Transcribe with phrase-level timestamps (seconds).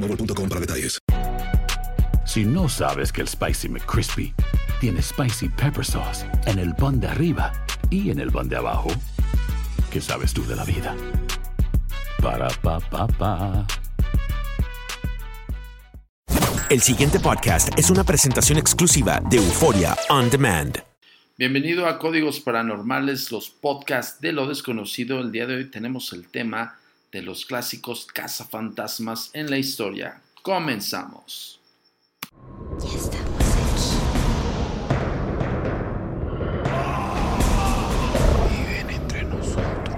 [0.00, 0.98] boostmobile.com para detalles.
[2.26, 4.32] Si no sabes que el Spicy McCrispy
[4.80, 7.52] tiene Spicy Pepper Sauce en el pan de arriba
[7.90, 8.90] y en el pan de abajo,
[9.90, 10.96] ¿qué sabes tú de la vida?
[12.22, 13.66] Para, pa, pa, pa.
[16.68, 20.78] El siguiente podcast es una presentación exclusiva de Euforia On Demand.
[21.36, 25.20] Bienvenido a Códigos Paranormales, los podcasts de lo desconocido.
[25.20, 26.78] El día de hoy tenemos el tema
[27.12, 30.20] de los clásicos cazafantasmas en la historia.
[30.42, 31.60] Comenzamos.
[32.78, 33.98] Ya estamos aquí.
[38.48, 39.96] Viven entre nosotros.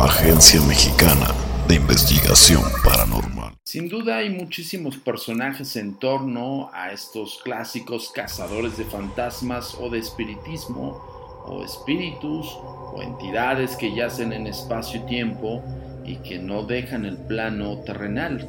[0.00, 1.34] Agencia Mexicana
[1.68, 3.52] de Investigación Paranormal.
[3.64, 9.98] Sin duda hay muchísimos personajes en torno a estos clásicos cazadores de fantasmas o de
[9.98, 11.11] espiritismo
[11.46, 12.58] o espíritus
[12.94, 15.62] o entidades que yacen en espacio y tiempo
[16.04, 18.48] y que no dejan el plano terrenal.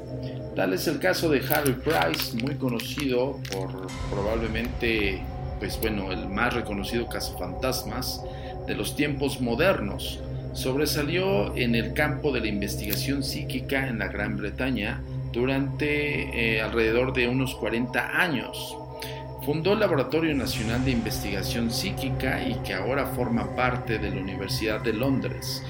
[0.56, 5.22] Tal es el caso de Harry Price, muy conocido por probablemente,
[5.60, 8.24] pues bueno, el más reconocido cazafantasmas
[8.68, 10.20] de los tiempos modernos.
[10.54, 17.14] Sobresalió en el campo de la investigación psíquica en la Gran Bretaña durante eh, alrededor
[17.14, 18.78] de unos 40 años.
[19.46, 24.80] Fundó el Laboratorio Nacional de Investigación Psíquica y que ahora forma parte de la Universidad
[24.80, 25.62] de Londres.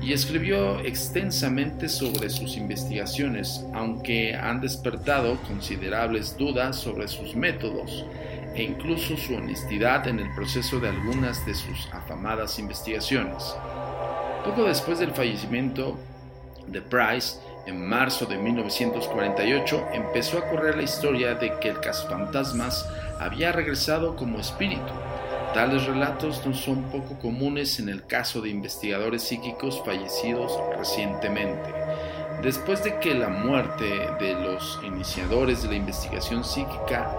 [0.00, 8.04] Y escribió extensamente sobre sus investigaciones, aunque han despertado considerables dudas sobre sus métodos
[8.54, 13.56] e incluso su honestidad en el proceso de algunas de sus afamadas investigaciones.
[14.44, 15.98] Poco después del fallecimiento
[16.68, 22.88] de Price, en marzo de 1948 empezó a correr la historia de que el cazafantasmas
[23.20, 24.92] había regresado como espíritu.
[25.54, 31.72] Tales relatos no son poco comunes en el caso de investigadores psíquicos fallecidos recientemente.
[32.42, 33.84] Después de que la muerte
[34.20, 37.10] de los iniciadores de la investigación psíquica,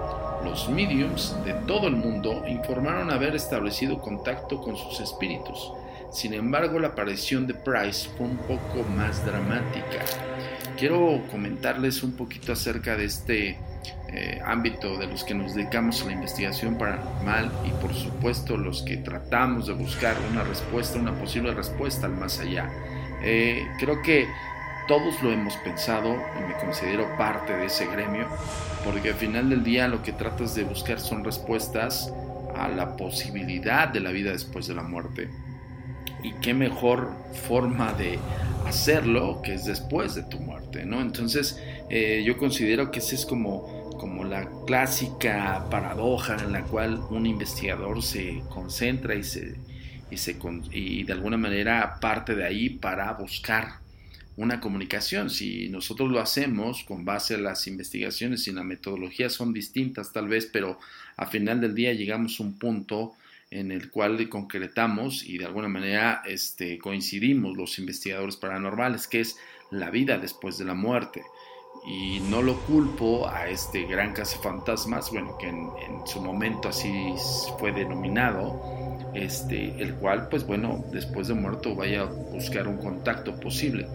[0.43, 5.71] los mediums de todo el mundo informaron haber establecido contacto con sus espíritus.
[6.11, 10.05] Sin embargo, la aparición de Price fue un poco más dramática.
[10.77, 13.57] Quiero comentarles un poquito acerca de este
[14.09, 18.83] eh, ámbito de los que nos dedicamos a la investigación paranormal y por supuesto los
[18.83, 22.69] que tratamos de buscar una respuesta, una posible respuesta al más allá.
[23.21, 24.27] Eh, creo que
[24.87, 28.27] todos lo hemos pensado y me considero parte de ese gremio,
[28.85, 32.13] porque al final del día lo que tratas de buscar son respuestas
[32.55, 35.29] a la posibilidad de la vida después de la muerte.
[36.23, 37.11] Y qué mejor
[37.47, 38.17] forma de
[38.65, 41.01] hacerlo que es después de tu muerte, ¿no?
[41.01, 43.76] Entonces eh, yo considero que ese es como,
[44.65, 49.55] clásica paradoja en la cual un investigador se concentra y, se,
[50.11, 50.37] y, se,
[50.71, 53.79] y de alguna manera parte de ahí para buscar
[54.37, 55.29] una comunicación.
[55.29, 60.27] Si nosotros lo hacemos con base a las investigaciones y la metodología son distintas tal
[60.27, 60.79] vez, pero
[61.17, 63.15] a final del día llegamos a un punto
[63.49, 69.37] en el cual concretamos y de alguna manera este, coincidimos los investigadores paranormales, que es
[69.71, 71.23] la vida después de la muerte.
[71.85, 75.67] Y no lo culpo a este gran cazafantasmas, bueno, que en,
[76.05, 77.13] su momento así
[77.59, 78.61] fue denominado,
[79.13, 83.87] este, el cual, pues bueno, después de muerto vaya a buscar un contacto posible.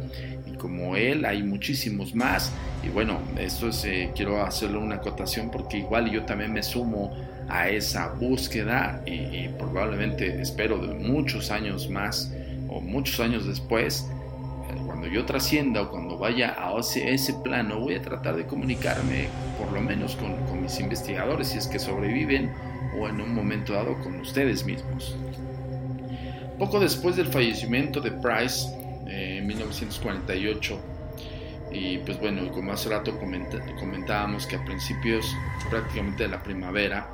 [0.47, 2.53] Y como él, hay muchísimos más.
[2.83, 7.15] Y bueno, esto es, eh, quiero hacerle una acotación porque igual yo también me sumo
[7.49, 12.33] a esa búsqueda y, probablemente espero de muchos años más
[12.69, 14.07] o muchos años después
[14.87, 19.27] cuando yo trascienda o cuando vaya a ese, plano, voy a tratar de comunicarme
[19.59, 22.53] por lo menos con, con, mis investigadores, si es que sobreviven,
[22.97, 25.17] o en un momento dado con ustedes mismos.
[26.61, 28.69] Poco después del fallecimiento de Price,
[29.09, 30.79] eh, en 1948,
[31.73, 35.27] y pues bueno, como hace rato comentábamos que a principios
[35.71, 37.09] prácticamente de la primavera,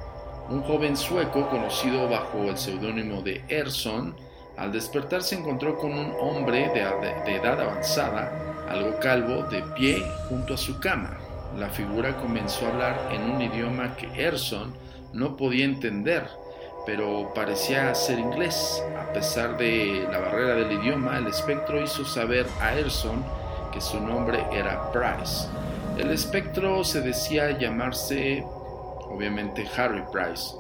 [0.51, 4.15] un joven sueco conocido bajo el seudónimo de Erson,
[4.59, 6.81] al despertar se encontró con un hombre de,
[7.33, 11.19] edad avanzada, algo calvo, de pie junto a su cama.
[11.59, 14.75] La figura comenzó a hablar en un idioma que Erson
[15.13, 16.29] no podía entender,
[16.87, 18.83] pero parecía ser inglés.
[19.01, 23.25] A pesar de la barrera del idioma, el espectro hizo saber a Erson
[23.73, 25.49] que su nombre era Price.
[25.99, 28.45] El espectro se decía llamarse,
[29.11, 30.55] obviamente, Harry Price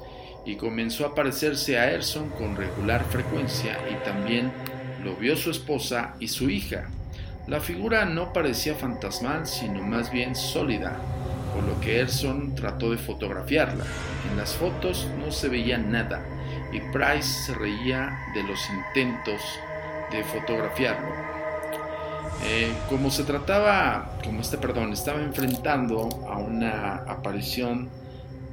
[0.44, 4.50] y comenzó a parecerse a Erson con regular frecuencia y también
[5.04, 6.88] lo vio su esposa y su hija.
[7.48, 10.98] La figura no parecía fantasmal, sino más bien sólida,
[11.54, 13.84] por lo que Erson trató de fotografiarla.
[14.30, 16.22] En las fotos no se veía nada
[16.72, 19.40] y Price se reía de los intentos
[20.12, 21.08] de fotografiarlo.
[22.44, 27.88] Eh, como se trataba, como este perdón, estaba enfrentando a una aparición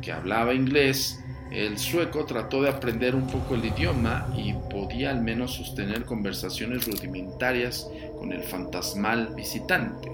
[0.01, 1.19] que hablaba inglés,
[1.51, 6.85] el sueco trató de aprender un poco el idioma y podía al menos sostener conversaciones
[6.85, 7.87] rudimentarias
[8.19, 10.11] con el fantasmal visitante.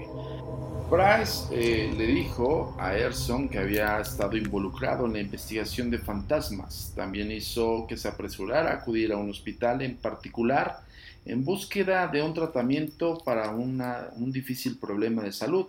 [0.90, 6.92] Price eh, le dijo a Erson que había estado involucrado en la investigación de fantasmas.
[6.94, 10.80] También hizo que se apresurara a acudir a un hospital en particular
[11.24, 15.66] en búsqueda de un tratamiento para un difícil problema de salud.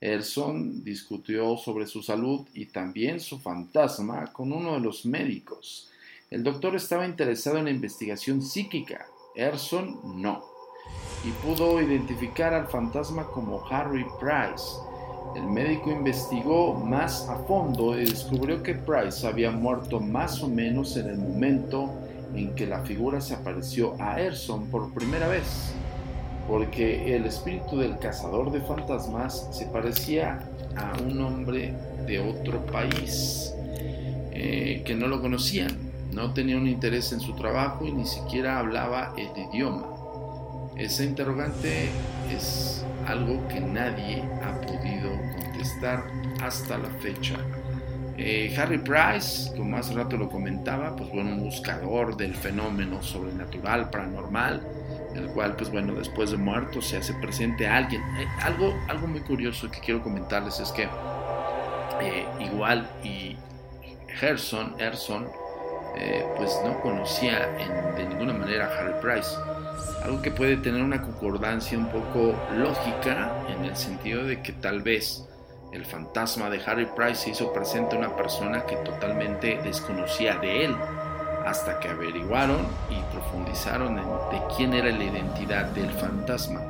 [0.00, 5.90] Erson discutió sobre su salud y también su fantasma con uno de los médicos.
[6.30, 10.42] El doctor estaba interesado en la investigación psíquica, Erson no,
[11.22, 14.78] y pudo identificar al fantasma como Harry Price.
[15.36, 20.96] El médico investigó más a fondo y descubrió que Price había muerto más o menos
[20.96, 21.90] en el momento
[22.34, 25.74] en que la figura se apareció a Erson por primera vez
[26.50, 30.40] porque el espíritu del cazador de fantasmas se parecía
[30.76, 31.72] a un hombre
[32.08, 33.54] de otro país
[34.32, 35.70] eh, que no lo conocían,
[36.12, 39.86] no tenía un interés en su trabajo y ni siquiera hablaba el idioma.
[40.76, 41.88] Esa interrogante
[42.36, 46.04] es algo que nadie ha podido contestar
[46.42, 47.36] hasta la fecha.
[48.18, 53.88] Eh, Harry Price, como hace rato lo comentaba, pues bueno, un buscador del fenómeno sobrenatural,
[53.88, 54.79] paranormal,
[55.14, 58.02] el cual, pues bueno, después de muerto se hace presente a alguien.
[58.18, 60.84] Eh, algo, algo muy curioso que quiero comentarles es que
[62.00, 63.36] eh, igual y
[64.08, 65.28] Gerson, Erson,
[65.96, 67.48] eh, pues no conocía
[67.96, 69.30] de ninguna manera a Harry Price.
[70.04, 74.82] Algo que puede tener una concordancia un poco lógica en el sentido de que tal
[74.82, 75.26] vez
[75.72, 80.64] el fantasma de Harry Price se hizo presente a una persona que totalmente desconocía de
[80.64, 80.76] él
[81.46, 86.60] hasta que averiguaron y profundizaron en de quién era la identidad del fantasma.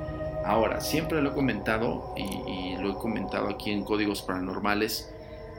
[0.44, 5.12] Ahora, siempre lo he comentado y, lo he comentado aquí en Códigos Paranormales,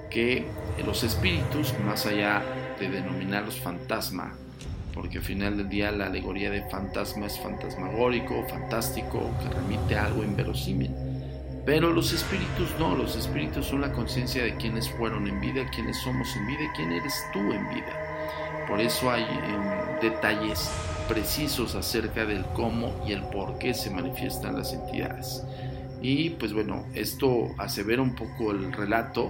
[0.10, 0.46] que
[0.84, 2.42] los espíritus, más allá
[2.80, 4.34] de denominarlos fantasma,
[4.94, 10.06] porque al final del día la alegoría de fantasma es fantasmagórico, fantástico, que remite a
[10.06, 10.92] algo inverosímil.
[11.64, 15.97] Pero los espíritus no, los espíritus son la conciencia de quienes fueron en vida, quienes
[15.97, 18.10] somos en vida, quién eres tú en vida.
[18.71, 20.71] Por eso hay em, detalles
[21.09, 25.44] precisos acerca del cómo y el por qué se manifiestan las entidades.
[26.01, 29.30] Y pues bueno, esto asevera un poco el relato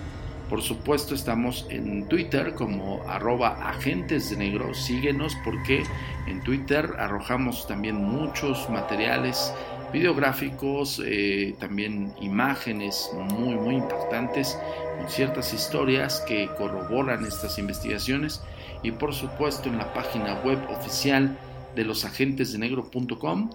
[0.48, 4.74] Por supuesto estamos en Twitter como arroba agentes de negro.
[4.74, 5.82] Síguenos porque
[6.26, 9.54] en Twitter arrojamos también muchos materiales
[9.92, 14.58] videográficos, eh, también imágenes muy muy impactantes
[14.98, 18.42] con ciertas historias que corroboran estas investigaciones
[18.82, 21.36] y por supuesto en la página web oficial
[21.74, 23.50] de losagentesdenegro.com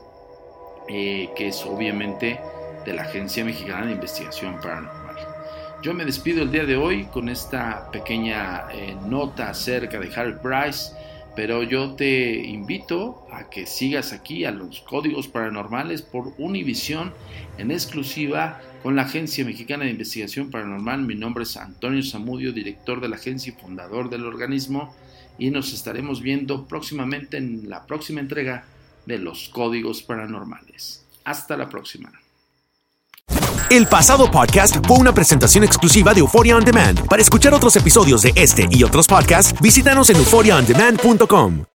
[0.87, 2.39] eh, que es obviamente
[2.85, 5.15] de la Agencia Mexicana de Investigación Paranormal.
[5.83, 10.35] Yo me despido el día de hoy con esta pequeña eh, nota acerca de Harry
[10.41, 10.91] Price,
[11.35, 17.13] pero yo te invito a que sigas aquí a los códigos paranormales por Univisión
[17.59, 21.03] en exclusiva con la Agencia Mexicana de Investigación Paranormal.
[21.03, 24.95] Mi nombre es Antonio Zamudio, director de la agencia y fundador del organismo,
[25.37, 28.65] y nos estaremos viendo próximamente en la próxima entrega
[29.07, 31.05] de los códigos paranormales.
[31.23, 32.11] Hasta la próxima.
[33.69, 37.05] El pasado podcast fue una presentación exclusiva de Euphoria On Demand.
[37.07, 41.76] Para escuchar otros episodios de este y otros podcasts, visítanos en euphoriaondemand.com.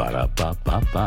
[0.00, 1.06] Para pa pa pa.